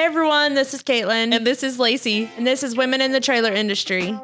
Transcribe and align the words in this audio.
Hey 0.00 0.06
everyone, 0.06 0.54
this 0.54 0.72
is 0.72 0.82
Caitlin. 0.82 1.34
And 1.34 1.46
this 1.46 1.62
is 1.62 1.78
Lacey. 1.78 2.30
And 2.38 2.46
this 2.46 2.62
is 2.62 2.74
Women 2.74 3.02
in 3.02 3.12
the 3.12 3.20
Trailer 3.20 3.52
Industry. 3.52 4.18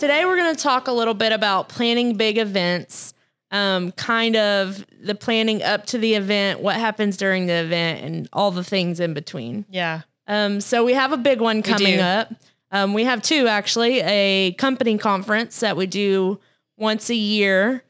Today 0.00 0.24
we're 0.24 0.36
going 0.36 0.56
to 0.56 0.60
talk 0.60 0.88
a 0.88 0.92
little 0.92 1.14
bit 1.14 1.30
about 1.30 1.68
planning 1.68 2.16
big 2.16 2.36
events, 2.36 3.14
um, 3.52 3.92
kind 3.92 4.34
of 4.34 4.84
the 5.00 5.14
planning 5.14 5.62
up 5.62 5.86
to 5.86 5.98
the 5.98 6.14
event, 6.14 6.58
what 6.58 6.74
happens 6.74 7.16
during 7.16 7.46
the 7.46 7.52
event, 7.52 8.04
and 8.04 8.28
all 8.32 8.50
the 8.50 8.64
things 8.64 8.98
in 8.98 9.14
between. 9.14 9.66
Yeah. 9.70 10.00
Um, 10.26 10.60
so 10.60 10.84
we 10.84 10.94
have 10.94 11.12
a 11.12 11.16
big 11.16 11.40
one 11.40 11.62
coming 11.62 11.98
do. 11.98 12.02
up. 12.02 12.32
Um, 12.72 12.94
we 12.94 13.04
have 13.04 13.22
two 13.22 13.48
actually, 13.48 14.00
a 14.00 14.52
company 14.52 14.96
conference 14.98 15.60
that 15.60 15.76
we 15.76 15.86
do 15.86 16.38
once 16.76 17.10
a 17.10 17.14
year, 17.14 17.82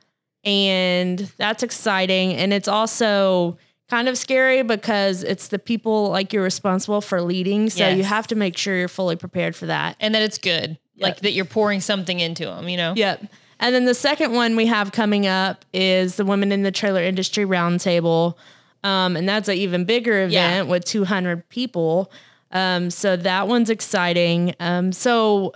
and 0.45 1.19
that's 1.37 1.63
exciting. 1.63 2.33
And 2.35 2.53
it's 2.53 2.69
also 2.69 3.59
kind 3.91 4.09
of 4.09 4.17
scary 4.17 4.63
because 4.63 5.23
it's 5.23 5.49
the 5.49 5.59
people 5.59 6.09
like 6.11 6.33
you're 6.33 6.43
responsible 6.43 7.01
for 7.01 7.21
leading, 7.21 7.69
so 7.71 7.89
you 7.89 8.05
have 8.05 8.27
to 8.29 8.35
make 8.37 8.57
sure 8.57 8.77
you're 8.77 8.89
fully 8.89 9.17
prepared 9.17 9.55
for 9.55 9.67
that. 9.67 9.97
And 10.01 10.15
that 10.15 10.23
it's 10.23 10.39
good. 10.39 10.79
Like 10.97 11.21
that 11.21 11.33
you're 11.33 11.47
pouring 11.47 11.81
something 11.81 12.21
into 12.21 12.45
them, 12.45 12.69
you 12.69 12.77
know? 12.77 12.93
Yep. 12.95 13.25
And 13.59 13.75
then 13.75 13.87
the 13.87 13.95
second 13.95 14.33
one 14.33 14.55
we 14.55 14.67
have 14.67 14.93
coming 14.93 15.27
up 15.27 15.65
is 15.73 16.17
the 16.17 16.25
Women 16.27 16.53
in 16.53 16.63
the 16.63 16.71
Trailer 16.71 17.03
Industry 17.03 17.45
Roundtable. 17.45 18.35
Um, 18.85 19.17
and 19.17 19.27
that's 19.29 19.49
an 19.49 19.57
even 19.57 19.85
bigger 19.85 20.25
event 20.25 20.33
Yeah. 20.33 20.63
with 20.63 20.85
200 20.85 21.49
people. 21.49 22.11
Um, 22.51 22.91
so 22.91 23.17
that 23.17 23.49
one's 23.49 23.71
exciting. 23.71 24.55
Um, 24.61 24.93
so 24.93 25.53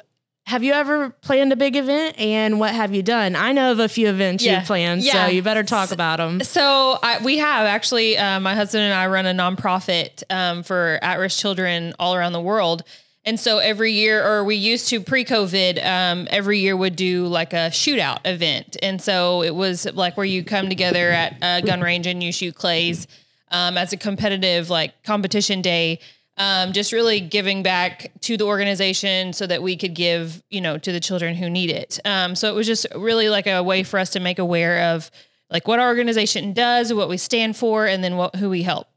have 0.46 0.62
you 0.62 0.72
ever 0.74 1.10
planned 1.10 1.52
a 1.52 1.56
big 1.56 1.74
event 1.74 2.18
and 2.20 2.60
what 2.60 2.74
have 2.74 2.94
you 2.94 3.02
done? 3.02 3.34
I 3.34 3.52
know 3.52 3.72
of 3.72 3.78
a 3.78 3.88
few 3.88 4.08
events 4.08 4.44
Yeah. 4.44 4.58
you've 4.58 4.66
planned, 4.66 5.02
Yeah. 5.02 5.26
so 5.26 5.30
you 5.32 5.40
better 5.42 5.62
talk 5.62 5.90
about 5.90 6.18
them. 6.18 6.42
So 6.42 6.98
I, 7.02 7.18
we 7.24 7.38
have 7.38 7.66
actually, 7.66 8.18
uh, 8.18 8.40
my 8.40 8.54
husband 8.54 8.84
and 8.84 8.92
I 8.92 9.06
run 9.06 9.24
a 9.26 9.32
nonprofit 9.32 10.22
um, 10.30 10.62
for 10.62 10.98
at-risk 11.02 11.38
children 11.40 11.94
all 11.98 12.14
around 12.14 12.32
the 12.34 12.42
world. 12.42 12.82
And 13.24 13.40
so 13.40 13.56
every 13.56 13.92
year, 13.94 14.22
or 14.22 14.44
we 14.44 14.56
used 14.56 14.90
to 14.90 15.00
pre-COVID, 15.00 15.82
um, 15.82 16.28
every 16.30 16.58
year 16.58 16.76
would 16.76 16.94
do 16.94 17.26
like 17.26 17.54
a 17.54 17.70
shootout 17.70 18.18
event. 18.26 18.76
And 18.82 19.00
so 19.00 19.42
it 19.42 19.54
was 19.54 19.86
like 19.94 20.18
where 20.18 20.26
you 20.26 20.44
come 20.44 20.68
together 20.68 21.10
at 21.10 21.36
a 21.40 21.62
gun 21.62 21.80
range 21.80 22.06
and 22.06 22.22
you 22.22 22.32
shoot 22.32 22.54
clays 22.54 23.06
um, 23.50 23.78
as 23.78 23.94
a 23.94 23.96
competitive 23.96 24.68
like 24.68 25.02
competition 25.04 25.62
day. 25.62 26.00
Um, 26.36 26.72
just 26.72 26.92
really 26.92 27.20
giving 27.20 27.62
back 27.62 28.10
to 28.22 28.36
the 28.36 28.44
organization 28.44 29.32
so 29.32 29.46
that 29.46 29.62
we 29.62 29.76
could 29.76 29.94
give, 29.94 30.42
you 30.50 30.60
know, 30.60 30.78
to 30.78 30.90
the 30.90 30.98
children 30.98 31.36
who 31.36 31.48
need 31.48 31.70
it. 31.70 32.00
Um, 32.04 32.34
so 32.34 32.50
it 32.50 32.56
was 32.56 32.66
just 32.66 32.86
really 32.96 33.28
like 33.28 33.46
a 33.46 33.62
way 33.62 33.84
for 33.84 34.00
us 34.00 34.10
to 34.10 34.20
make 34.20 34.40
aware 34.40 34.94
of 34.94 35.12
like 35.50 35.68
what 35.68 35.78
our 35.78 35.86
organization 35.86 36.52
does, 36.52 36.92
what 36.92 37.08
we 37.08 37.18
stand 37.18 37.56
for, 37.56 37.86
and 37.86 38.02
then 38.02 38.16
what 38.16 38.34
who 38.34 38.50
we 38.50 38.62
help. 38.62 38.88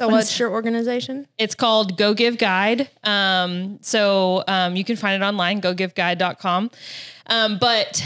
So 0.00 0.08
what's 0.08 0.38
your 0.38 0.50
organization? 0.50 1.26
It's 1.36 1.54
called 1.54 1.98
Go 1.98 2.14
Give 2.14 2.38
Guide. 2.38 2.88
Um, 3.04 3.78
so 3.82 4.42
um, 4.48 4.74
you 4.74 4.82
can 4.82 4.96
find 4.96 5.22
it 5.22 5.26
online, 5.26 5.60
gogiveguide.com. 5.60 6.70
Um, 7.26 7.58
but 7.58 8.02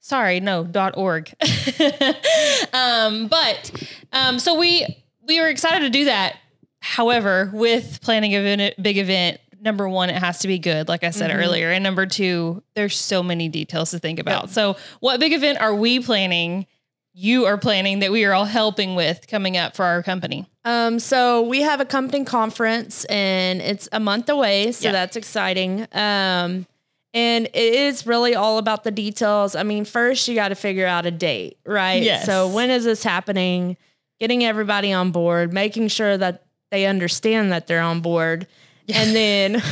sorry, 0.00 0.40
no, 0.40 0.64
dot 0.64 0.96
.org. 0.96 1.32
um, 2.72 3.28
but 3.28 3.70
um, 4.12 4.40
so 4.40 4.58
we 4.58 4.84
we 5.28 5.40
were 5.40 5.46
excited 5.46 5.80
to 5.80 5.90
do 5.90 6.06
that. 6.06 6.38
However, 6.80 7.50
with 7.52 8.00
planning 8.02 8.32
a 8.34 8.72
big 8.80 8.98
event, 8.98 9.40
number 9.60 9.88
one, 9.88 10.10
it 10.10 10.16
has 10.16 10.40
to 10.40 10.48
be 10.48 10.58
good, 10.58 10.88
like 10.88 11.04
I 11.04 11.10
said 11.10 11.30
earlier, 11.34 11.70
and 11.70 11.82
number 11.82 12.06
two, 12.06 12.62
there's 12.74 12.96
so 12.96 13.22
many 13.22 13.48
details 13.48 13.90
to 13.90 13.98
think 13.98 14.18
about. 14.18 14.50
So, 14.50 14.76
what 15.00 15.20
big 15.20 15.32
event 15.32 15.60
are 15.60 15.74
we 15.74 16.00
planning? 16.00 16.66
You 17.14 17.46
are 17.46 17.58
planning 17.58 17.98
that 17.98 18.12
we 18.12 18.24
are 18.24 18.32
all 18.32 18.44
helping 18.44 18.94
with 18.94 19.26
coming 19.26 19.56
up 19.56 19.74
for 19.74 19.84
our 19.84 20.04
company. 20.04 20.48
Um, 20.64 21.00
so 21.00 21.42
we 21.42 21.62
have 21.62 21.80
a 21.80 21.84
company 21.84 22.24
conference 22.24 23.04
and 23.06 23.60
it's 23.60 23.88
a 23.90 23.98
month 23.98 24.28
away, 24.28 24.70
so 24.70 24.92
that's 24.92 25.16
exciting. 25.16 25.88
Um, 25.92 26.66
and 27.14 27.46
it 27.46 27.56
is 27.56 28.06
really 28.06 28.34
all 28.36 28.58
about 28.58 28.84
the 28.84 28.90
details. 28.92 29.56
I 29.56 29.64
mean, 29.64 29.84
first 29.84 30.28
you 30.28 30.34
got 30.34 30.50
to 30.50 30.54
figure 30.54 30.86
out 30.86 31.06
a 31.06 31.10
date, 31.10 31.58
right? 31.66 32.02
Yes. 32.02 32.26
So 32.26 32.48
when 32.48 32.70
is 32.70 32.84
this 32.84 33.02
happening? 33.02 33.76
Getting 34.20 34.44
everybody 34.44 34.92
on 34.92 35.10
board, 35.10 35.52
making 35.52 35.88
sure 35.88 36.16
that 36.18 36.44
they 36.70 36.86
understand 36.86 37.52
that 37.52 37.66
they're 37.66 37.80
on 37.82 38.00
board, 38.00 38.46
and 38.92 39.14
then, 39.14 39.62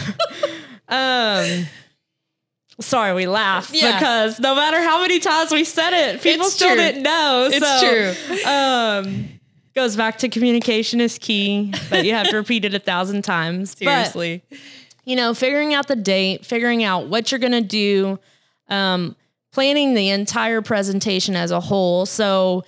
um. 0.89 1.67
Sorry, 2.79 3.15
we 3.15 3.27
laugh 3.27 3.71
Yeah. 3.73 3.99
because 3.99 4.39
no 4.39 4.55
matter 4.55 4.83
how 4.83 5.01
many 5.01 5.19
times 5.19 5.51
we 5.51 5.65
said 5.65 5.95
it, 5.95 6.21
people 6.23 6.45
It's 6.45 6.57
still 6.57 6.69
true. 6.75 6.77
didn't 6.77 7.03
know. 7.05 7.49
It's 7.51 7.67
So, 7.67 8.15
true. 8.34 8.45
um 8.45 9.29
goes 9.75 9.97
back 9.97 10.19
to 10.19 10.29
communication 10.29 11.01
is 11.01 11.17
key, 11.17 11.73
but 11.89 12.05
you 12.05 12.12
have 12.12 12.29
to 12.29 12.37
repeat 12.37 12.67
it 12.67 12.75
a 12.75 12.79
thousand 12.79 13.23
times. 13.23 13.75
But, 13.83 14.15
you 15.07 15.17
know, 15.17 15.33
figuring 15.33 15.73
out 15.73 15.89
the 15.89 15.97
date, 15.97 16.45
figuring 16.45 16.84
out 16.84 17.07
what 17.07 17.33
you're 17.33 17.39
gonna 17.39 17.63
do, 17.63 18.19
um, 18.69 19.17
planning 19.53 19.95
the 19.95 20.11
entire 20.11 20.61
presentation 20.61 21.34
as 21.34 21.51
a 21.53 21.61
whole. 21.61 22.05
So, 22.05 22.63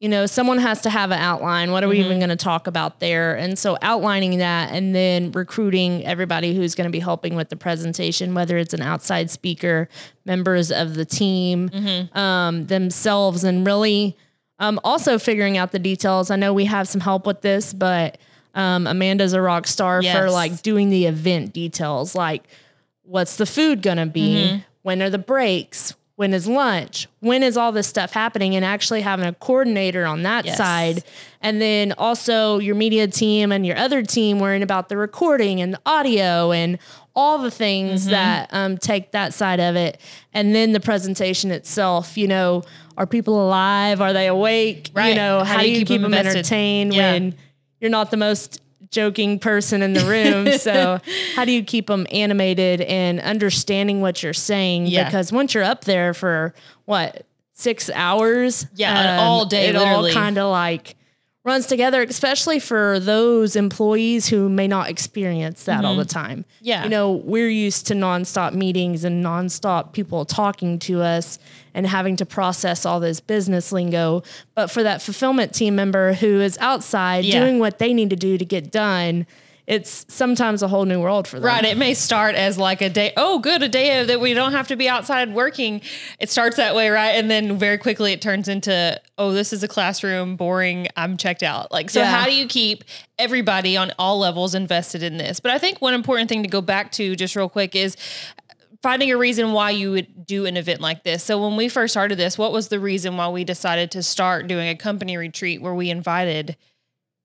you 0.00 0.10
know, 0.10 0.26
someone 0.26 0.58
has 0.58 0.82
to 0.82 0.90
have 0.90 1.10
an 1.10 1.18
outline. 1.18 1.70
What 1.70 1.82
are 1.82 1.88
we 1.88 2.00
even 2.00 2.18
going 2.18 2.28
to 2.28 2.36
talk 2.36 2.66
about 2.66 3.00
there? 3.00 3.34
And 3.34 3.58
so 3.58 3.78
outlining 3.80 4.38
that 4.38 4.70
and 4.72 4.94
then 4.94 5.32
recruiting 5.32 6.04
everybody 6.04 6.54
who's 6.54 6.74
going 6.74 6.84
to 6.86 6.90
be 6.92 6.98
helping 6.98 7.34
with 7.34 7.48
the 7.48 7.56
presentation, 7.56 8.34
whether 8.34 8.58
it's 8.58 8.74
an 8.74 8.82
outside 8.82 9.30
speaker, 9.30 9.88
members 10.26 10.70
of 10.70 10.94
the 10.96 11.06
team, 11.06 11.70
um, 12.12 12.66
themselves, 12.66 13.42
and 13.42 13.66
really 13.66 14.16
um, 14.58 14.78
also 14.84 15.18
figuring 15.18 15.56
out 15.56 15.72
the 15.72 15.78
details. 15.78 16.30
I 16.30 16.36
know 16.36 16.52
we 16.52 16.66
have 16.66 16.86
some 16.88 17.00
help 17.00 17.26
with 17.26 17.40
this, 17.40 17.72
but 17.72 18.18
um, 18.54 18.86
Amanda's 18.86 19.32
a 19.32 19.40
rock 19.40 19.66
star 19.66 20.02
for 20.02 20.30
like 20.30 20.62
doing 20.62 20.90
the 20.90 21.06
event 21.06 21.54
details, 21.54 22.14
like 22.14 22.42
what's 23.02 23.36
the 23.36 23.46
food 23.46 23.80
gonna 23.82 24.06
be? 24.06 24.62
When 24.82 25.00
are 25.02 25.10
the 25.10 25.18
breaks? 25.18 25.94
When 26.16 26.32
is 26.32 26.46
lunch? 26.46 27.08
When 27.20 27.42
is 27.42 27.58
all 27.58 27.72
this 27.72 27.86
stuff 27.86 28.12
happening? 28.12 28.56
And 28.56 28.64
actually 28.64 29.02
having 29.02 29.26
a 29.26 29.34
coordinator 29.34 30.06
on 30.06 30.22
that 30.22 30.46
Yes. 30.46 30.56
side. 30.56 31.04
And 31.42 31.60
then 31.60 31.92
also 31.98 32.58
your 32.58 32.74
media 32.74 33.06
team 33.06 33.52
and 33.52 33.66
your 33.66 33.76
other 33.76 34.02
team 34.02 34.38
worrying 34.40 34.62
about 34.62 34.88
the 34.88 34.96
recording 34.96 35.60
and 35.60 35.74
the 35.74 35.80
audio 35.84 36.52
and 36.52 36.78
all 37.14 37.38
the 37.38 37.50
things 37.50 38.06
that 38.06 38.48
um, 38.52 38.76
take 38.78 39.12
that 39.12 39.34
side 39.34 39.60
of 39.60 39.76
it. 39.76 40.00
And 40.32 40.54
then 40.54 40.72
the 40.72 40.80
presentation 40.80 41.50
itself, 41.50 42.16
you 42.16 42.26
know, 42.28 42.62
are 42.96 43.06
people 43.06 43.42
alive? 43.46 44.00
Are 44.00 44.12
they 44.14 44.26
awake? 44.26 44.90
You 44.96 45.14
know, 45.14 45.44
how, 45.44 45.60
do 45.60 45.70
you 45.70 45.84
keep, 45.84 46.00
them 46.00 46.12
invested? 46.12 46.38
entertained 46.38 46.94
Yeah. 46.94 47.12
when 47.12 47.34
you're 47.80 47.90
not 47.90 48.10
the 48.10 48.16
most 48.16 48.60
joking 48.90 49.38
person 49.38 49.82
in 49.82 49.92
the 49.92 50.04
room. 50.04 50.52
so 50.58 51.00
how 51.34 51.44
do 51.44 51.52
you 51.52 51.62
keep 51.62 51.86
them 51.86 52.06
animated 52.10 52.80
and 52.82 53.20
understanding 53.20 54.00
what 54.00 54.22
you're 54.22 54.32
saying? 54.32 54.86
Yeah. 54.86 55.04
Because 55.04 55.32
once 55.32 55.54
you're 55.54 55.64
up 55.64 55.84
there 55.84 56.14
for 56.14 56.54
what 56.84 57.26
six 57.54 57.90
hours, 57.94 58.64
um, 58.64 58.70
Yeah, 58.74 59.18
all 59.20 59.46
day, 59.46 59.68
it 59.68 59.74
literally. 59.74 60.10
all 60.10 60.14
kind 60.14 60.38
of 60.38 60.50
like 60.50 60.96
runs 61.44 61.66
together, 61.66 62.02
especially 62.02 62.58
for 62.58 62.98
those 62.98 63.54
employees 63.54 64.26
who 64.28 64.48
may 64.48 64.66
not 64.66 64.88
experience 64.90 65.64
that 65.64 65.84
all 65.84 65.94
the 65.94 66.04
time. 66.04 66.40
Mm-hmm. 66.40 66.64
Yeah. 66.64 66.82
you 66.84 66.90
know, 66.90 67.12
we're 67.12 67.48
used 67.48 67.86
to 67.86 67.94
nonstop 67.94 68.52
meetings 68.52 69.04
and 69.04 69.24
nonstop 69.24 69.92
people 69.92 70.24
talking 70.24 70.78
to 70.80 71.02
us 71.02 71.38
and 71.76 71.86
having 71.86 72.16
to 72.16 72.26
process 72.26 72.84
all 72.84 72.98
this 72.98 73.20
business 73.20 73.70
lingo. 73.70 74.22
But 74.56 74.70
for 74.70 74.82
that 74.82 75.02
fulfillment 75.02 75.54
team 75.54 75.76
member 75.76 76.14
who 76.14 76.40
is 76.40 76.56
outside 76.58 77.24
Yeah. 77.24 77.38
doing 77.38 77.58
what 77.60 77.78
they 77.78 77.92
need 77.92 78.10
to 78.10 78.16
do 78.16 78.38
to 78.38 78.44
get 78.44 78.72
done, 78.72 79.26
it's 79.66 80.06
sometimes 80.08 80.62
a 80.62 80.68
whole 80.68 80.84
new 80.84 81.00
world 81.00 81.26
for 81.26 81.40
them. 81.40 81.46
Right. 81.46 81.64
It 81.64 81.76
may 81.76 81.92
start 81.92 82.34
as 82.36 82.56
like 82.56 82.80
a 82.80 82.88
day. 82.88 83.12
Oh, 83.16 83.40
good. 83.40 83.62
A 83.64 83.68
day 83.68 84.04
that 84.04 84.20
we 84.20 84.32
don't 84.32 84.52
have 84.52 84.68
to 84.68 84.76
be 84.76 84.88
outside 84.88 85.34
working. 85.34 85.80
It 86.20 86.30
starts 86.30 86.56
that 86.56 86.74
way. 86.76 86.88
Right. 86.88 87.10
And 87.16 87.28
then 87.28 87.58
very 87.58 87.76
quickly 87.76 88.12
it 88.12 88.22
turns 88.22 88.46
into, 88.48 88.98
oh, 89.18 89.32
this 89.32 89.52
is 89.52 89.64
a 89.64 89.68
classroom, 89.68 90.36
boring. 90.36 90.86
I'm 90.96 91.16
checked 91.16 91.42
out. 91.42 91.72
Like, 91.72 91.90
so 91.90 91.98
Yeah. 92.00 92.06
how 92.16 92.26
do 92.26 92.32
you 92.32 92.46
keep 92.46 92.84
everybody 93.18 93.76
on 93.76 93.92
all 93.98 94.18
levels 94.20 94.54
invested 94.54 95.02
in 95.02 95.16
this? 95.16 95.40
But 95.40 95.50
I 95.50 95.58
think 95.58 95.82
one 95.82 95.94
important 95.94 96.28
thing 96.28 96.44
to 96.44 96.48
go 96.48 96.60
back 96.60 96.92
to 96.92 97.16
just 97.16 97.34
real 97.34 97.48
quick 97.48 97.74
is 97.74 97.96
finding 98.86 99.10
a 99.10 99.16
reason 99.16 99.50
why 99.50 99.70
you 99.70 99.90
would 99.90 100.24
do 100.24 100.46
an 100.46 100.56
event 100.56 100.80
like 100.80 101.02
this. 101.02 101.24
So 101.24 101.42
when 101.44 101.56
we 101.56 101.68
first 101.68 101.92
started 101.92 102.18
this, 102.18 102.38
what 102.38 102.52
was 102.52 102.68
the 102.68 102.78
reason 102.78 103.16
why 103.16 103.28
we 103.30 103.42
decided 103.42 103.90
to 103.90 104.02
start 104.02 104.46
doing 104.46 104.68
a 104.68 104.76
company 104.76 105.16
retreat 105.16 105.60
where 105.60 105.74
we 105.74 105.90
invited 105.90 106.56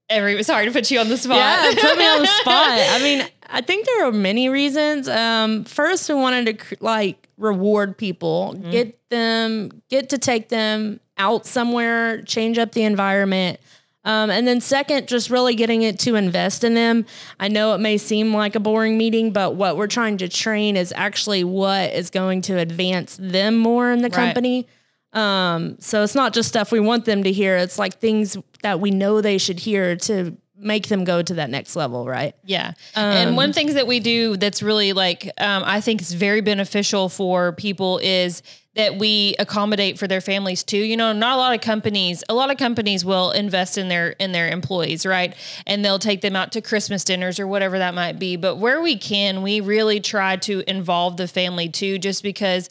every, 0.10 0.42
sorry 0.42 0.66
to 0.66 0.72
put 0.72 0.90
you 0.90 1.00
on 1.00 1.08
the 1.08 1.18
spot. 1.18 1.38
Yeah, 1.38 1.72
put 1.80 2.00
me 2.00 2.08
on 2.08 2.22
the 2.22 2.26
spot. 2.42 2.68
I 2.72 3.00
mean, 3.04 3.24
I 3.48 3.62
think 3.62 3.86
there 3.86 4.08
are 4.08 4.12
many 4.12 4.50
reasons. 4.50 5.08
Um, 5.08 5.64
first, 5.66 6.10
we 6.10 6.16
wanted 6.16 6.58
to 6.60 6.78
like 6.80 7.30
reward 7.38 7.96
people, 7.96 8.56
Mm-hmm. 8.58 8.72
get 8.72 9.10
them, 9.12 9.84
get 9.88 10.10
to 10.10 10.18
take 10.18 10.50
them 10.50 11.00
out 11.20 11.46
somewhere, 11.46 12.24
change 12.24 12.58
up 12.58 12.72
the 12.72 12.82
environment. 12.86 13.60
Um, 14.04 14.30
and 14.30 14.48
then 14.48 14.62
second, 14.62 15.08
just 15.08 15.30
really 15.30 15.54
getting 15.54 15.84
it 15.84 16.00
to 16.00 16.16
invest 16.16 16.64
in 16.64 16.74
them. 16.74 17.06
I 17.40 17.48
know 17.48 17.76
it 17.76 17.80
may 17.80 17.98
seem 17.98 18.34
like 18.34 18.56
a 18.56 18.60
boring 18.60 18.98
meeting, 18.98 19.32
but 19.32 19.56
what 19.56 19.78
we're 19.78 19.88
trying 19.88 20.18
to 20.18 20.28
train 20.28 20.76
is 20.76 20.92
actually 20.96 21.44
what 21.44 21.92
is 21.92 22.10
going 22.10 22.42
to 22.44 22.58
advance 22.58 23.18
them 23.18 23.58
more 23.58 23.92
in 23.92 24.02
the 24.02 24.10
right. 24.10 24.14
company. 24.14 24.68
Um, 25.14 25.78
so 25.80 26.04
it's 26.04 26.16
not 26.16 26.34
just 26.34 26.50
stuff 26.50 26.72
we 26.72 26.80
want 26.80 27.06
them 27.06 27.24
to 27.24 27.32
hear. 27.32 27.58
It's 27.58 27.78
like 27.78 28.00
things 28.00 28.38
that 28.64 28.80
we 28.80 28.92
know 28.92 29.22
they 29.22 29.38
should 29.38 29.60
hear 29.60 29.96
to 29.98 30.38
make 30.62 30.88
them 30.88 31.04
go 31.04 31.22
to 31.22 31.34
that 31.36 31.50
next 31.50 31.76
level, 31.76 32.06
right? 32.08 32.36
Yeah. 32.46 32.74
Um, 32.96 33.04
and 33.04 33.36
one 33.36 33.52
things 33.52 33.74
that 33.74 33.88
we 33.88 34.00
do 34.00 34.38
that's 34.38 34.62
really 34.64 34.94
like 34.94 35.26
um, 35.40 35.64
I 35.66 35.82
think 35.82 36.02
is 36.02 36.14
very 36.14 36.42
beneficial 36.42 37.10
for 37.10 37.54
people 37.54 38.00
is 38.02 38.42
that 38.76 38.98
we 38.98 39.36
accommodate 39.38 40.00
for 40.00 40.08
their 40.08 40.22
families 40.22 40.64
too. 40.64 40.78
You 40.78 40.96
know, 40.96 41.12
not 41.14 41.36
a 41.36 41.38
lot 41.38 41.54
of 41.54 41.62
companies, 41.62 42.24
a 42.30 42.34
lot 42.34 42.52
of 42.52 42.58
companies 42.58 43.04
will 43.04 43.32
invest 43.32 43.78
in 43.78 43.90
their 43.90 44.12
in 44.12 44.32
their 44.32 44.50
employees, 44.50 45.06
right? 45.06 45.36
And 45.68 45.84
they'll 45.84 46.00
take 46.00 46.22
them 46.22 46.36
out 46.36 46.52
to 46.54 46.62
Christmas 46.62 47.04
dinners 47.04 47.40
or 47.40 47.48
whatever 47.48 47.80
that 47.80 47.94
might 47.94 48.20
be. 48.20 48.38
But 48.38 48.58
where 48.58 48.82
we 48.82 48.98
can, 48.98 49.42
we 49.42 49.60
really 49.60 50.00
try 50.00 50.38
to 50.38 50.64
involve 50.70 51.18
the 51.18 51.28
family 51.28 51.70
too 51.70 51.98
just 51.98 52.24
because 52.24 52.70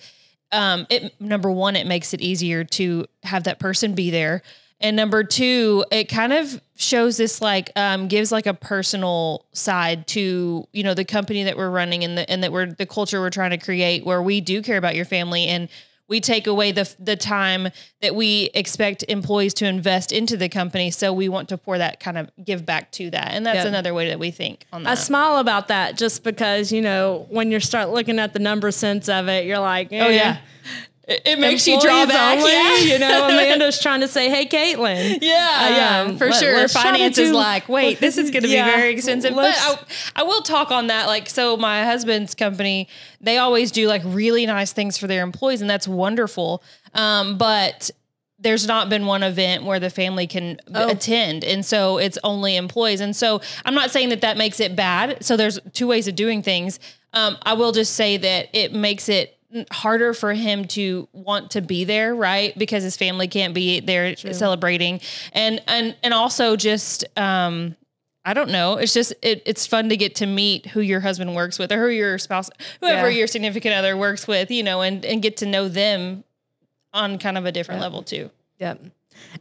um 0.53 0.87
it 0.91 1.15
number 1.21 1.51
one 1.51 1.77
it 1.77 1.87
makes 1.87 2.13
it 2.13 2.21
easier 2.21 2.65
to 2.65 3.07
have 3.23 3.45
that 3.45 3.61
person 3.61 3.95
be 3.95 4.11
there 4.11 4.43
and 4.81 4.97
number 4.97 5.23
two, 5.23 5.85
it 5.91 6.09
kind 6.09 6.33
of 6.33 6.61
shows 6.75 7.19
this 7.19 7.43
like 7.43 7.71
um, 7.77 8.09
gives 8.09 8.33
like 8.33 8.47
a 8.47 8.55
personal 8.55 9.45
side 9.53 10.07
to 10.09 10.67
you 10.73 10.83
know 10.83 10.95
the 10.95 11.05
company 11.05 11.45
that 11.45 11.59
we're 11.59 11.71
running 11.71 12.03
and 12.03 12.17
the 12.17 12.29
and 12.31 12.43
that 12.43 12.51
we're 12.51 12.73
the 12.73 12.87
culture 12.87 13.21
we're 13.21 13.29
trying 13.29 13.51
to 13.51 13.59
create 13.59 14.07
where 14.07 14.23
we 14.23 14.41
do 14.41 14.63
care 14.63 14.79
about 14.79 14.95
your 14.97 15.05
family 15.05 15.47
and 15.47 15.69
we 16.11 16.21
take 16.21 16.47
away 16.47 16.73
the 16.73 16.95
the 16.99 17.17
time 17.17 17.69
that 18.03 18.15
we 18.15 18.51
expect 18.53 19.03
employees 19.09 19.55
to 19.55 19.67
invest 19.67 20.13
into 20.13 20.37
the 20.37 20.49
company 20.49 20.91
so 20.91 21.13
we 21.13 21.31
want 21.31 21.49
to 21.49 21.57
pour 21.57 21.79
that 21.79 22.01
kind 22.01 22.19
of 22.19 22.29
give 22.45 22.67
back 22.67 22.91
to 22.91 23.09
that 23.11 23.29
and 23.31 23.47
that's 23.47 23.59
yep. 23.59 23.67
another 23.67 23.95
way 23.95 24.09
that 24.09 24.19
we 24.19 24.31
think 24.31 24.67
on 24.73 24.83
that. 24.83 24.91
I 24.91 24.95
smile 24.97 25.39
about 25.39 25.69
that 25.69 25.97
just 25.97 26.23
because 26.23 26.71
you 26.71 26.83
know 26.83 27.27
when 27.31 27.51
you 27.51 27.61
start 27.61 27.89
looking 27.89 28.19
at 28.19 28.35
the 28.35 28.41
number 28.41 28.71
sense 28.71 29.09
of 29.09 29.29
it 29.29 29.47
you're 29.47 29.61
like 29.61 29.91
eh. 29.93 30.05
oh 30.05 30.11
yeah 30.11 30.39
it, 31.05 31.23
it 31.25 31.39
makes 31.39 31.67
you 31.67 31.81
draw 31.81 32.07
back. 32.07 32.39
Only, 32.39 32.53
yeah. 32.53 32.77
You 32.79 32.99
know, 32.99 33.25
Amanda's 33.29 33.81
trying 33.81 34.01
to 34.01 34.09
say, 34.09 34.29
"Hey, 34.29 34.47
Caitlin." 34.47 35.19
Yeah, 35.21 36.07
um, 36.07 36.13
yeah, 36.13 36.17
for 36.17 36.29
let, 36.29 36.41
sure. 36.41 36.69
Finance 36.69 37.19
is 37.19 37.33
like, 37.33 37.69
wait, 37.69 38.01
this 38.01 38.17
is 38.17 38.31
going 38.31 38.45
to 38.45 38.49
yeah, 38.49 38.67
be 38.67 38.77
very 38.77 38.93
expensive. 38.93 39.35
But 39.35 39.55
I, 39.57 39.79
I 40.17 40.23
will 40.23 40.43
talk 40.43 40.71
on 40.71 40.89
that. 40.89 41.07
Like, 41.07 41.29
so 41.29 41.57
my 41.57 41.85
husband's 41.85 42.35
company, 42.35 42.89
they 43.21 43.39
always 43.39 43.71
do 43.71 43.89
like 43.89 44.03
really 44.05 44.47
nice 44.47 44.73
things 44.73 44.99
for 44.99 45.07
their 45.07 45.23
employees, 45.23 45.61
and 45.61 45.71
that's 45.71 45.89
wonderful. 45.89 46.63
Um, 46.95 47.39
but 47.39 47.91
there's 48.39 48.67
not 48.67 48.89
been 48.89 49.07
one 49.07 49.23
event 49.23 49.65
where 49.65 49.79
the 49.79 49.91
family 49.91 50.27
can 50.27 50.59
oh. 50.75 50.89
attend 50.89 51.45
and 51.45 51.65
so 51.65 51.99
it's 51.99 52.17
only 52.25 52.57
employees 52.57 53.01
and 53.03 53.15
so 53.15 53.39
i'm 53.67 53.75
not 53.75 53.91
saying 53.91 54.09
that 54.09 54.23
that 54.23 54.39
makes 54.39 54.61
it 54.61 54.75
bad 54.75 55.23
so 55.23 55.37
there's 55.37 55.59
two 55.75 55.87
ways 55.87 56.09
of 56.09 56.15
doing 56.15 56.43
things 56.43 56.81
um, 57.13 57.37
i 57.43 57.53
will 57.53 57.71
just 57.71 57.95
say 57.95 58.17
that 58.17 58.49
it 58.55 58.73
makes 58.73 59.11
it 59.11 59.39
harder 59.71 60.15
for 60.15 60.33
him 60.33 60.65
to 60.65 61.09
want 61.13 61.53
to 61.53 61.61
be 61.61 61.85
there, 61.85 62.15
right? 62.15 62.57
Because 62.57 62.83
his 62.83 62.97
family 62.97 63.29
can't 63.29 63.55
be 63.55 63.81
there 63.81 64.15
True. 64.15 64.33
celebrating. 64.33 65.01
And 65.33 65.61
and 65.67 65.97
and 66.03 66.15
also 66.15 66.57
just 66.57 67.05
um 67.19 67.77
I 68.25 68.35
don't 68.35 68.51
know. 68.51 68.77
It's 68.77 68.93
just 68.93 69.15
it, 69.23 69.43
it's 69.47 69.67
fun 69.67 69.89
to 69.89 69.97
get 69.97 70.17
to 70.17 70.27
meet 70.27 70.67
who 70.67 70.81
your 70.81 71.01
husband 71.01 71.35
works 71.35 71.59
with 71.59 71.73
or 71.73 71.79
who 71.79 71.89
your 71.89 72.19
spouse, 72.19 72.51
whoever 72.81 73.11
yeah. 73.11 73.19
your 73.19 73.27
significant 73.27 73.75
other 73.75 73.97
works 73.97 74.29
with, 74.29 74.51
you 74.51 74.63
know, 74.63 74.83
and 74.83 75.05
and 75.05 75.23
get 75.23 75.39
to 75.39 75.47
know 75.47 75.69
them 75.69 76.25
on 76.93 77.19
kind 77.19 77.39
of 77.39 77.47
a 77.47 77.53
different 77.53 77.79
yep. 77.79 77.85
level 77.85 78.03
too. 78.03 78.31
Yep. 78.59 78.83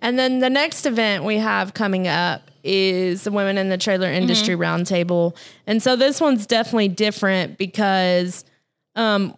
And 0.02 0.18
then 0.18 0.40
the 0.40 0.50
next 0.50 0.86
event 0.86 1.24
we 1.24 1.38
have 1.38 1.74
coming 1.74 2.08
up 2.08 2.50
is 2.64 3.24
the 3.24 3.32
Women 3.32 3.58
in 3.58 3.70
the 3.70 3.78
Trailer 3.78 4.12
Industry 4.12 4.56
mm-hmm. 4.56 4.82
Roundtable. 4.82 5.36
And 5.66 5.82
so 5.82 5.96
this 5.96 6.20
one's 6.20 6.46
definitely 6.46 6.90
different 6.90 7.58
because 7.58 8.44
um, 8.96 9.34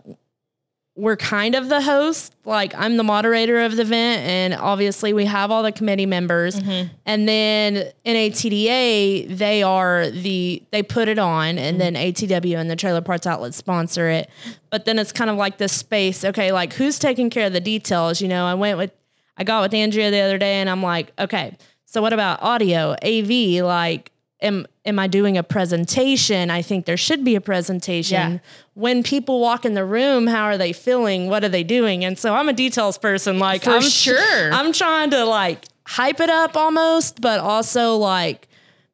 we're 0.95 1.15
kind 1.15 1.55
of 1.55 1.69
the 1.69 1.81
host. 1.81 2.35
Like 2.43 2.73
I'm 2.75 2.97
the 2.97 3.03
moderator 3.03 3.61
of 3.61 3.75
the 3.75 3.83
event, 3.83 4.23
and 4.23 4.53
obviously 4.53 5.13
we 5.13 5.25
have 5.25 5.49
all 5.51 5.63
the 5.63 5.71
committee 5.71 6.05
members. 6.05 6.59
Mm-hmm. 6.59 6.93
And 7.05 7.27
then 7.27 7.91
NATDA, 8.05 9.37
they 9.37 9.63
are 9.63 10.09
the 10.09 10.61
they 10.71 10.83
put 10.83 11.07
it 11.07 11.19
on, 11.19 11.57
and 11.57 11.79
mm-hmm. 11.79 11.95
then 11.95 11.95
ATW 11.95 12.57
and 12.57 12.69
the 12.69 12.75
Trailer 12.75 13.01
Parts 13.01 13.25
Outlet 13.25 13.53
sponsor 13.53 14.09
it. 14.09 14.29
But 14.69 14.85
then 14.85 14.99
it's 14.99 15.11
kind 15.11 15.29
of 15.29 15.37
like 15.37 15.57
this 15.57 15.73
space. 15.73 16.25
Okay, 16.25 16.51
like 16.51 16.73
who's 16.73 16.99
taking 16.99 17.29
care 17.29 17.47
of 17.47 17.53
the 17.53 17.61
details? 17.61 18.21
You 18.21 18.27
know, 18.27 18.45
I 18.45 18.53
went 18.53 18.77
with 18.77 18.91
I 19.37 19.43
got 19.43 19.61
with 19.61 19.73
Andrea 19.73 20.11
the 20.11 20.19
other 20.19 20.37
day, 20.37 20.55
and 20.55 20.69
I'm 20.69 20.83
like, 20.83 21.13
okay, 21.17 21.57
so 21.85 22.01
what 22.01 22.13
about 22.13 22.41
audio, 22.41 22.95
AV? 23.03 23.63
Like 23.63 24.11
am 24.41 24.67
am 24.85 24.99
I 24.99 25.07
doing 25.07 25.37
a 25.37 25.43
presentation? 25.43 26.49
I 26.49 26.61
think 26.61 26.85
there 26.85 26.97
should 26.97 27.23
be 27.23 27.35
a 27.35 27.41
presentation. 27.41 28.33
Yeah. 28.33 28.39
When 28.73 29.03
people 29.03 29.39
walk 29.39 29.65
in 29.65 29.73
the 29.73 29.85
room, 29.85 30.27
how 30.27 30.45
are 30.45 30.57
they 30.57 30.73
feeling? 30.73 31.27
What 31.27 31.43
are 31.43 31.49
they 31.49 31.63
doing? 31.63 32.03
And 32.03 32.17
so 32.17 32.33
I'm 32.33 32.49
a 32.49 32.53
details 32.53 32.97
person. 32.97 33.39
Like 33.39 33.63
For 33.63 33.71
I'm 33.71 33.81
sure. 33.81 34.51
I'm 34.51 34.73
trying 34.73 35.11
to 35.11 35.23
like 35.25 35.65
hype 35.85 36.19
it 36.19 36.29
up 36.29 36.55
almost, 36.55 37.21
but 37.21 37.39
also 37.39 37.95
like 37.97 38.47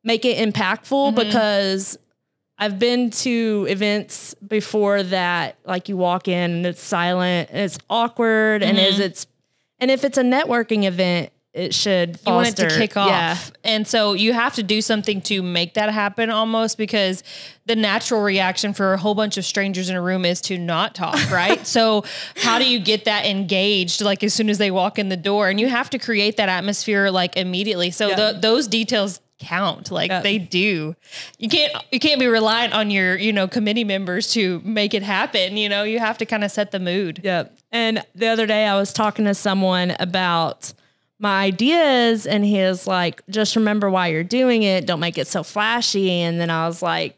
make 0.03 0.25
it 0.25 0.37
impactful 0.37 1.13
mm-hmm. 1.13 1.15
because 1.15 1.97
I've 2.57 2.79
been 2.79 3.11
to 3.11 3.67
events 3.69 4.33
before 4.35 5.03
that 5.03 5.57
like 5.65 5.89
you 5.89 5.97
walk 5.97 6.27
in 6.27 6.51
and 6.51 6.65
it's 6.65 6.81
silent 6.81 7.49
and 7.51 7.59
it's 7.59 7.77
awkward 7.89 8.61
mm-hmm. 8.61 8.69
and 8.69 8.79
is 8.79 8.99
it's 8.99 9.27
and 9.79 9.91
if 9.91 10.03
it's 10.03 10.17
a 10.17 10.23
networking 10.23 10.85
event, 10.85 11.31
it 11.57 11.73
should 11.73 12.19
foster. 12.19 12.29
You 12.29 12.35
want 12.35 12.47
it 12.47 12.69
to 12.69 12.77
kick 12.77 12.95
off. 12.95 13.09
Yeah. 13.09 13.37
And 13.63 13.87
so 13.87 14.13
you 14.13 14.31
have 14.33 14.53
to 14.55 14.63
do 14.63 14.81
something 14.81 15.21
to 15.23 15.41
make 15.41 15.73
that 15.73 15.91
happen 15.91 16.29
almost 16.29 16.77
because 16.77 17.23
the 17.65 17.75
natural 17.75 18.21
reaction 18.21 18.73
for 18.73 18.93
a 18.93 18.97
whole 18.97 19.15
bunch 19.15 19.37
of 19.37 19.45
strangers 19.45 19.89
in 19.89 19.95
a 19.95 20.01
room 20.01 20.23
is 20.23 20.39
to 20.41 20.57
not 20.57 20.93
talk, 20.93 21.19
right? 21.31 21.65
so 21.65 22.03
how 22.35 22.59
do 22.59 22.69
you 22.69 22.79
get 22.79 23.05
that 23.05 23.25
engaged 23.25 24.01
like 24.01 24.23
as 24.23 24.33
soon 24.33 24.49
as 24.49 24.57
they 24.57 24.71
walk 24.71 24.99
in 24.99 25.09
the 25.09 25.17
door? 25.17 25.49
And 25.49 25.59
you 25.59 25.67
have 25.67 25.89
to 25.89 25.99
create 25.99 26.37
that 26.37 26.47
atmosphere 26.47 27.09
like 27.09 27.35
immediately. 27.35 27.91
So 27.91 28.09
yeah. 28.09 28.15
the, 28.15 28.39
those 28.39 28.67
details 28.67 29.19
count 29.39 29.91
like 29.91 30.09
yeah. 30.09 30.21
they 30.21 30.39
do 30.39 30.95
you 31.37 31.47
can't 31.47 31.71
you 31.91 31.99
can't 31.99 32.19
be 32.19 32.25
reliant 32.25 32.73
on 32.73 32.89
your 32.89 33.15
you 33.15 33.31
know 33.31 33.47
committee 33.47 33.83
members 33.83 34.31
to 34.31 34.59
make 34.65 34.95
it 34.95 35.03
happen 35.03 35.57
you 35.57 35.69
know 35.69 35.83
you 35.83 35.99
have 35.99 36.17
to 36.17 36.25
kind 36.25 36.43
of 36.43 36.49
set 36.49 36.71
the 36.71 36.79
mood 36.79 37.21
yeah 37.23 37.43
and 37.71 38.03
the 38.15 38.25
other 38.25 38.47
day 38.47 38.65
i 38.65 38.75
was 38.75 38.91
talking 38.91 39.25
to 39.25 39.35
someone 39.35 39.95
about 39.99 40.73
my 41.19 41.43
ideas 41.43 42.27
and 42.27 42.45
he 42.45 42.59
was 42.59 42.85
like 42.85 43.21
just 43.29 43.55
remember 43.55 43.89
why 43.89 44.07
you're 44.07 44.23
doing 44.23 44.63
it 44.63 44.85
don't 44.85 44.99
make 44.99 45.17
it 45.17 45.27
so 45.27 45.43
flashy 45.43 46.11
and 46.11 46.39
then 46.39 46.49
i 46.49 46.67
was 46.67 46.81
like 46.81 47.17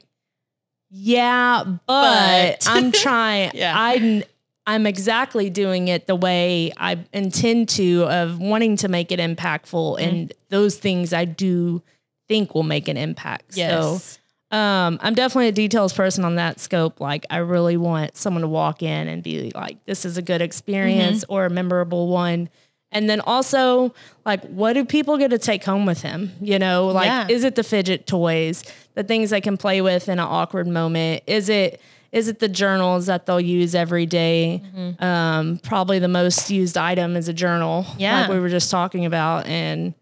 yeah 0.89 1.63
but, 1.65 1.79
but. 1.87 2.67
i'm 2.67 2.91
trying 2.91 3.51
yeah. 3.53 3.73
i 3.75 4.23
i'm 4.65 4.85
exactly 4.85 5.49
doing 5.49 5.87
it 5.87 6.07
the 6.07 6.15
way 6.15 6.71
i 6.77 6.97
intend 7.13 7.67
to 7.67 8.03
of 8.05 8.39
wanting 8.39 8.75
to 8.75 8.87
make 8.87 9.11
it 9.11 9.19
impactful 9.19 9.97
mm-hmm. 9.97 10.09
and 10.09 10.33
those 10.49 10.77
things 10.77 11.13
i 11.13 11.25
do 11.25 11.81
think 12.27 12.55
will 12.55 12.63
make 12.63 12.87
an 12.87 12.97
impact 12.97 13.55
yes. 13.55 14.03
so 14.03 14.19
um, 14.51 14.97
I'm 15.03 15.13
definitely 15.13 15.49
a 15.49 15.51
details 15.51 15.93
person 15.93 16.25
on 16.25 16.33
that 16.37 16.59
scope. 16.59 16.99
Like, 16.99 17.23
I 17.29 17.37
really 17.37 17.77
want 17.77 18.17
someone 18.17 18.41
to 18.41 18.47
walk 18.47 18.81
in 18.81 19.07
and 19.07 19.21
be 19.21 19.51
like, 19.53 19.85
"This 19.85 20.05
is 20.05 20.17
a 20.17 20.23
good 20.23 20.41
experience" 20.41 21.23
mm-hmm. 21.23 21.33
or 21.33 21.45
a 21.45 21.51
memorable 21.51 22.07
one 22.07 22.49
and 22.91 23.09
then 23.09 23.21
also, 23.21 23.93
like, 24.25 24.43
what 24.45 24.73
do 24.73 24.83
people 24.83 25.17
get 25.17 25.29
to 25.29 25.37
take 25.37 25.63
home 25.63 25.85
with 25.85 26.01
him? 26.01 26.31
You 26.41 26.57
know, 26.57 26.87
like, 26.87 27.05
yeah. 27.05 27.27
is 27.29 27.43
it 27.43 27.55
the 27.55 27.63
fidget 27.63 28.07
toys, 28.07 28.63
the 28.95 29.03
things 29.03 29.29
they 29.29 29.41
can 29.41 29.57
play 29.57 29.81
with 29.81 30.09
in 30.09 30.13
an 30.13 30.25
awkward 30.27 30.67
moment? 30.67 31.23
Is 31.27 31.49
it 31.49 31.81
is 32.11 32.27
it 32.27 32.39
the 32.39 32.49
journals 32.49 33.05
that 33.05 33.27
they'll 33.27 33.39
use 33.39 33.75
every 33.75 34.07
day? 34.07 34.63
Mm-hmm. 34.75 35.03
Um, 35.03 35.57
probably 35.59 35.99
the 35.99 36.07
most 36.07 36.49
used 36.49 36.75
item 36.75 37.15
is 37.15 37.27
a 37.27 37.33
journal, 37.33 37.85
yeah, 37.97 38.21
like 38.21 38.29
we 38.31 38.39
were 38.39 38.49
just 38.49 38.71
talking 38.71 39.05
about, 39.05 39.45
and 39.45 39.93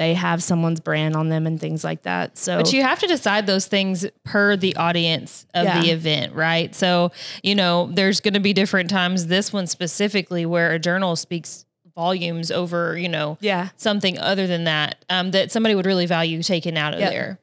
they 0.00 0.14
have 0.14 0.42
someone's 0.42 0.80
brand 0.80 1.14
on 1.14 1.28
them 1.28 1.46
and 1.46 1.60
things 1.60 1.84
like 1.84 2.04
that. 2.04 2.38
So, 2.38 2.56
but 2.56 2.72
you 2.72 2.80
have 2.82 3.00
to 3.00 3.06
decide 3.06 3.46
those 3.46 3.66
things 3.66 4.06
per 4.24 4.56
the 4.56 4.74
audience 4.76 5.44
of 5.52 5.66
yeah. 5.66 5.82
the 5.82 5.90
event, 5.90 6.34
right? 6.34 6.74
So, 6.74 7.12
you 7.42 7.54
know, 7.54 7.90
there's 7.92 8.20
going 8.20 8.32
to 8.32 8.40
be 8.40 8.54
different 8.54 8.88
times. 8.88 9.26
This 9.26 9.52
one 9.52 9.66
specifically, 9.66 10.46
where 10.46 10.72
a 10.72 10.78
journal 10.78 11.16
speaks 11.16 11.66
volumes 11.94 12.50
over, 12.50 12.96
you 12.96 13.10
know, 13.10 13.36
yeah, 13.42 13.68
something 13.76 14.18
other 14.18 14.46
than 14.46 14.64
that, 14.64 15.04
um, 15.10 15.32
that 15.32 15.52
somebody 15.52 15.74
would 15.74 15.84
really 15.84 16.06
value 16.06 16.42
taken 16.42 16.78
out 16.78 16.94
of 16.94 17.00
yep. 17.00 17.10
there. 17.10 17.38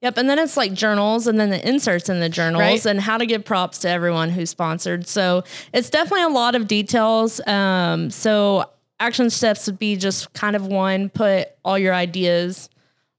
Yep. 0.00 0.16
And 0.16 0.30
then 0.30 0.38
it's 0.38 0.56
like 0.56 0.72
journals 0.72 1.26
and 1.26 1.38
then 1.38 1.50
the 1.50 1.68
inserts 1.68 2.08
in 2.08 2.20
the 2.20 2.30
journals 2.30 2.62
right. 2.62 2.86
and 2.86 3.02
how 3.02 3.18
to 3.18 3.26
give 3.26 3.44
props 3.44 3.80
to 3.80 3.90
everyone 3.90 4.30
who 4.30 4.46
sponsored. 4.46 5.06
So 5.06 5.44
it's 5.74 5.90
definitely 5.90 6.22
a 6.22 6.28
lot 6.28 6.54
of 6.54 6.68
details. 6.68 7.46
Um, 7.46 8.08
so 8.08 8.70
action 9.00 9.30
steps 9.30 9.66
would 9.66 9.78
be 9.78 9.96
just 9.96 10.32
kind 10.32 10.56
of 10.56 10.66
one, 10.66 11.08
put 11.08 11.48
all 11.64 11.78
your 11.78 11.94
ideas 11.94 12.68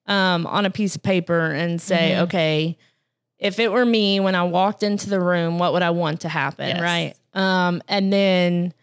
um, 0.05 0.45
on 0.47 0.65
a 0.65 0.69
piece 0.69 0.95
of 0.95 1.03
paper 1.03 1.51
and 1.51 1.81
say, 1.81 2.11
mm-hmm. 2.11 2.23
okay, 2.23 2.77
if 3.37 3.59
it 3.59 3.71
were 3.71 3.85
me 3.85 4.19
when 4.19 4.35
I 4.35 4.43
walked 4.43 4.83
into 4.83 5.09
the 5.09 5.21
room, 5.21 5.59
what 5.59 5.73
would 5.73 5.81
I 5.83 5.91
want 5.91 6.21
to 6.21 6.29
happen? 6.29 6.67
Yes. 6.67 6.81
Right. 6.81 7.13
Um, 7.33 7.81
and 7.87 8.11
then 8.11 8.73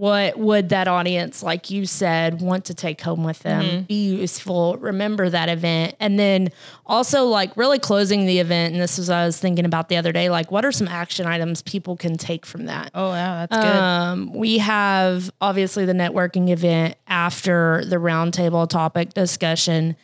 what 0.00 0.38
would 0.38 0.70
that 0.70 0.88
audience, 0.88 1.42
like 1.42 1.68
you 1.68 1.84
said, 1.84 2.40
want 2.40 2.64
to 2.64 2.72
take 2.72 3.02
home 3.02 3.22
with 3.22 3.40
them, 3.40 3.62
mm-hmm. 3.62 3.80
be 3.82 4.16
useful, 4.16 4.78
remember 4.78 5.28
that 5.28 5.50
event. 5.50 5.94
And 6.00 6.18
then 6.18 6.48
also 6.86 7.26
like 7.26 7.54
really 7.54 7.78
closing 7.78 8.24
the 8.24 8.38
event. 8.38 8.72
And 8.72 8.82
this 8.82 8.96
was 8.96 9.10
I 9.10 9.26
was 9.26 9.38
thinking 9.38 9.66
about 9.66 9.90
the 9.90 9.98
other 9.98 10.10
day, 10.10 10.30
like 10.30 10.50
what 10.50 10.64
are 10.64 10.72
some 10.72 10.88
action 10.88 11.26
items 11.26 11.60
people 11.60 11.98
can 11.98 12.16
take 12.16 12.46
from 12.46 12.64
that? 12.64 12.92
Oh 12.94 13.12
yeah, 13.12 13.44
that's 13.44 13.62
good. 13.62 13.76
Um, 13.76 14.32
we 14.32 14.56
have 14.56 15.30
obviously 15.38 15.84
the 15.84 15.92
networking 15.92 16.48
event 16.48 16.96
after 17.06 17.84
the 17.84 17.96
roundtable 17.96 18.66
topic 18.66 19.12
discussion. 19.12 19.96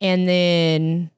And 0.00 0.28
then 0.28 1.10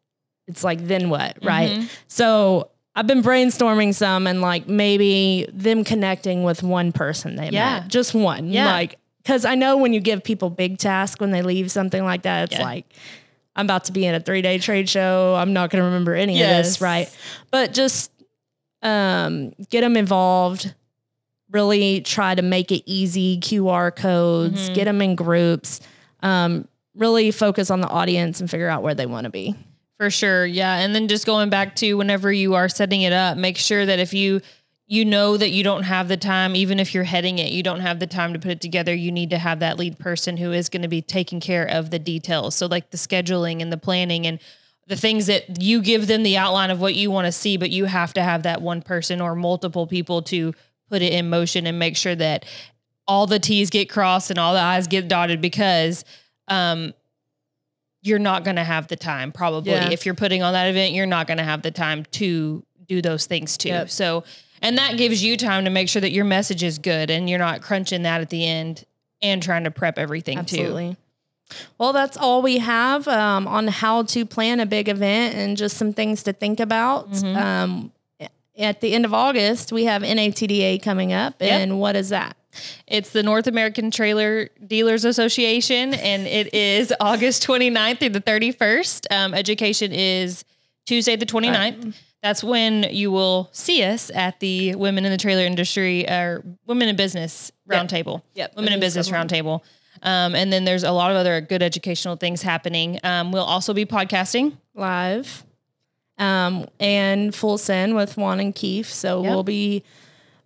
it's 0.48 0.64
like, 0.64 0.86
then 0.86 1.10
what? 1.10 1.36
Right. 1.44 1.72
Mm-hmm. 1.72 1.86
So 2.08 2.70
I've 2.94 3.06
been 3.06 3.22
brainstorming 3.22 3.94
some 3.94 4.26
and 4.26 4.40
like 4.40 4.68
maybe 4.68 5.46
them 5.52 5.82
connecting 5.84 6.42
with 6.42 6.62
one 6.62 6.92
person 6.92 7.36
they 7.36 7.48
yeah. 7.50 7.80
met, 7.80 7.88
just 7.88 8.14
one. 8.14 8.50
Yeah. 8.50 8.66
Like, 8.66 8.98
cause 9.24 9.44
I 9.44 9.54
know 9.54 9.78
when 9.78 9.92
you 9.92 10.00
give 10.00 10.22
people 10.22 10.50
big 10.50 10.78
tasks 10.78 11.20
when 11.20 11.30
they 11.30 11.42
leave 11.42 11.70
something 11.70 12.04
like 12.04 12.22
that, 12.22 12.44
it's 12.44 12.58
yeah. 12.58 12.64
like, 12.64 12.86
I'm 13.56 13.66
about 13.66 13.84
to 13.84 13.92
be 13.92 14.04
in 14.04 14.14
a 14.14 14.20
three 14.20 14.42
day 14.42 14.58
trade 14.58 14.88
show. 14.88 15.34
I'm 15.36 15.52
not 15.52 15.70
going 15.70 15.80
to 15.80 15.86
remember 15.86 16.14
any 16.14 16.38
yes. 16.38 16.50
of 16.50 16.64
this. 16.64 16.80
Right. 16.80 17.16
But 17.50 17.72
just, 17.72 18.10
um, 18.82 19.52
get 19.70 19.82
them 19.82 19.96
involved, 19.96 20.74
really 21.50 22.00
try 22.00 22.34
to 22.34 22.42
make 22.42 22.72
it 22.72 22.82
easy 22.84 23.38
QR 23.40 23.94
codes, 23.94 24.64
mm-hmm. 24.64 24.74
get 24.74 24.84
them 24.84 25.00
in 25.00 25.14
groups, 25.14 25.80
um, 26.22 26.66
really 26.94 27.30
focus 27.30 27.70
on 27.70 27.80
the 27.80 27.88
audience 27.88 28.40
and 28.40 28.50
figure 28.50 28.68
out 28.68 28.82
where 28.82 28.94
they 28.94 29.06
want 29.06 29.24
to 29.24 29.30
be. 29.30 29.54
For 30.02 30.10
sure. 30.10 30.44
Yeah. 30.44 30.78
And 30.78 30.96
then 30.96 31.06
just 31.06 31.26
going 31.26 31.48
back 31.48 31.76
to 31.76 31.94
whenever 31.94 32.32
you 32.32 32.54
are 32.54 32.68
setting 32.68 33.02
it 33.02 33.12
up, 33.12 33.36
make 33.36 33.56
sure 33.56 33.86
that 33.86 34.00
if 34.00 34.12
you 34.12 34.40
you 34.88 35.04
know 35.04 35.36
that 35.36 35.50
you 35.50 35.62
don't 35.62 35.84
have 35.84 36.08
the 36.08 36.16
time 36.16 36.56
even 36.56 36.80
if 36.80 36.92
you're 36.92 37.04
heading 37.04 37.38
it 37.38 37.52
you 37.52 37.62
don't 37.62 37.78
have 37.78 38.00
the 38.00 38.06
time 38.08 38.32
to 38.32 38.40
put 38.40 38.50
it 38.50 38.60
together 38.60 38.92
you 38.92 39.12
need 39.12 39.30
to 39.30 39.38
have 39.38 39.60
that 39.60 39.78
lead 39.78 39.96
person 40.00 40.36
who 40.36 40.50
is 40.50 40.68
going 40.68 40.82
to 40.82 40.88
be 40.88 41.00
taking 41.00 41.38
care 41.38 41.64
of 41.64 41.90
the 41.90 42.00
details 42.00 42.56
so 42.56 42.66
like 42.66 42.90
the 42.90 42.96
scheduling 42.96 43.62
and 43.62 43.72
the 43.72 43.76
planning 43.76 44.26
and 44.26 44.40
the 44.88 44.96
things 44.96 45.26
that 45.26 45.62
you 45.62 45.80
give 45.80 46.08
them 46.08 46.24
the 46.24 46.36
outline 46.36 46.72
of 46.72 46.80
what 46.80 46.96
you 46.96 47.08
want 47.08 47.26
to 47.26 47.32
see 47.32 47.56
but 47.56 47.70
you 47.70 47.84
have 47.84 48.12
to 48.12 48.22
have 48.24 48.42
that 48.42 48.60
one 48.60 48.82
person 48.82 49.20
or 49.20 49.36
multiple 49.36 49.86
people 49.86 50.20
to 50.20 50.52
put 50.90 51.00
it 51.00 51.12
in 51.12 51.30
motion 51.30 51.64
and 51.64 51.78
make 51.78 51.96
sure 51.96 52.16
that 52.16 52.44
all 53.06 53.28
the 53.28 53.38
t's 53.38 53.70
get 53.70 53.88
crossed 53.88 54.30
and 54.30 54.38
all 54.38 54.52
the 54.52 54.60
i's 54.60 54.88
get 54.88 55.06
dotted 55.06 55.40
because 55.40 56.04
um, 56.48 56.92
you're 58.02 58.18
not 58.18 58.44
going 58.44 58.56
to 58.56 58.64
have 58.64 58.88
the 58.88 58.96
time 58.96 59.32
probably 59.32 59.72
yeah. 59.72 59.90
if 59.90 60.04
you're 60.04 60.14
putting 60.14 60.42
on 60.42 60.52
that 60.52 60.68
event 60.68 60.92
you're 60.92 61.06
not 61.06 61.26
going 61.26 61.38
to 61.38 61.44
have 61.44 61.62
the 61.62 61.70
time 61.70 62.04
to 62.10 62.62
do 62.86 63.00
those 63.00 63.26
things 63.26 63.56
too 63.56 63.68
yep. 63.68 63.88
so 63.88 64.24
and 64.60 64.78
that 64.78 64.96
gives 64.96 65.24
you 65.24 65.36
time 65.36 65.64
to 65.64 65.70
make 65.70 65.88
sure 65.88 66.00
that 66.00 66.12
your 66.12 66.24
message 66.24 66.62
is 66.62 66.78
good 66.78 67.10
and 67.10 67.28
you're 67.30 67.38
not 67.38 67.62
crunching 67.62 68.02
that 68.02 68.20
at 68.20 68.30
the 68.30 68.46
end 68.46 68.84
and 69.20 69.42
trying 69.42 69.64
to 69.64 69.70
prep 69.70 69.98
everything 69.98 70.38
Absolutely. 70.38 70.96
too 71.50 71.56
well 71.78 71.92
that's 71.92 72.16
all 72.16 72.42
we 72.42 72.58
have 72.58 73.06
um, 73.08 73.46
on 73.46 73.68
how 73.68 74.02
to 74.02 74.26
plan 74.26 74.60
a 74.60 74.66
big 74.66 74.88
event 74.88 75.34
and 75.34 75.56
just 75.56 75.76
some 75.76 75.92
things 75.92 76.22
to 76.24 76.32
think 76.32 76.60
about 76.60 77.10
mm-hmm. 77.10 77.36
um, 77.36 77.92
at 78.58 78.80
the 78.80 78.94
end 78.94 79.04
of 79.04 79.14
august 79.14 79.72
we 79.72 79.84
have 79.84 80.02
natda 80.02 80.82
coming 80.82 81.12
up 81.12 81.34
yep. 81.40 81.52
and 81.52 81.78
what 81.78 81.94
is 81.96 82.08
that 82.08 82.36
it's 82.86 83.10
the 83.10 83.22
North 83.22 83.46
American 83.46 83.90
Trailer 83.90 84.48
Dealers 84.66 85.04
Association, 85.04 85.94
and 85.94 86.26
it 86.26 86.52
is 86.54 86.92
August 87.00 87.46
29th 87.46 87.98
through 87.98 88.10
the 88.10 88.20
31st. 88.20 89.06
Um, 89.10 89.34
education 89.34 89.92
is 89.92 90.44
Tuesday, 90.86 91.16
the 91.16 91.26
29th. 91.26 91.84
Right. 91.84 91.94
That's 92.22 92.44
when 92.44 92.84
you 92.84 93.10
will 93.10 93.48
see 93.52 93.82
us 93.82 94.10
at 94.14 94.38
the 94.38 94.76
Women 94.76 95.04
in 95.04 95.10
the 95.10 95.18
Trailer 95.18 95.42
Industry 95.42 96.08
or 96.08 96.44
Women 96.66 96.88
in 96.88 96.96
Business 96.96 97.50
Roundtable. 97.68 98.22
Yep. 98.34 98.50
yep. 98.50 98.56
Women 98.56 98.74
in 98.74 98.80
Business 98.80 99.08
Roundtable. 99.10 99.62
Um, 100.02 100.34
and 100.34 100.52
then 100.52 100.64
there's 100.64 100.84
a 100.84 100.92
lot 100.92 101.10
of 101.10 101.16
other 101.16 101.40
good 101.40 101.62
educational 101.62 102.16
things 102.16 102.42
happening. 102.42 102.98
Um, 103.02 103.32
we'll 103.32 103.44
also 103.44 103.74
be 103.74 103.86
podcasting 103.86 104.56
live 104.74 105.44
um, 106.18 106.66
and 106.78 107.34
full 107.34 107.58
send 107.58 107.94
with 107.94 108.16
Juan 108.16 108.40
and 108.40 108.54
Keith. 108.54 108.86
So 108.86 109.22
yep. 109.22 109.30
we'll 109.30 109.44
be 109.44 109.82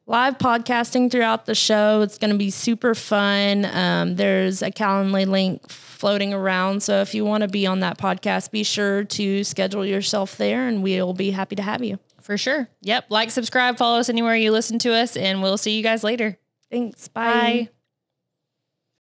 live 0.07 0.39
podcasting 0.39 1.11
throughout 1.11 1.47
the 1.47 1.55
show. 1.55 2.03
It's 2.03 2.19
going 2.19 2.31
to 2.31 2.39
be 2.39 2.51
super 2.51 2.95
fun. 2.95 3.65
Um, 3.65 4.17
there's 4.17 4.63
a 4.63 4.71
Calendly 4.71 5.27
link 5.27 5.69
floating 5.69 6.33
around. 6.33 6.83
So 6.83 7.01
if 7.01 7.15
you 7.15 7.25
want 7.25 7.43
to 7.43 7.49
be 7.49 7.67
on 7.67 7.81
that 7.81 7.99
podcast, 7.99 8.51
be 8.51 8.63
sure 8.63 9.05
to 9.05 9.45
schedule 9.45 9.85
yourself 9.85 10.37
there 10.37 10.69
and 10.69 10.83
we'll 10.83 11.15
be 11.15 11.31
happy 11.31 11.57
to 11.57 11.63
have 11.63 11.83
you. 11.83 11.99
For 12.21 12.37
sure. 12.37 12.69
Yep. 12.83 13.07
Like, 13.09 13.31
subscribe, 13.31 13.77
follow 13.77 14.01
us 14.01 14.09
anywhere 14.09 14.35
you 14.35 14.51
listen 14.51 14.81
to 14.81 14.93
us, 14.93 15.17
and 15.17 15.43
we'll 15.43 15.59
see 15.59 15.77
you 15.77 15.83
guys 15.85 16.03
later. 16.03 16.37
Thanks. 16.73 17.07
Bye. 17.07 17.23
Bye. 17.33 17.69